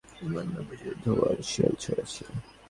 [0.21, 2.23] আমরা না বুঝে ধোঁয়ার শেল ছুঁড়েছি।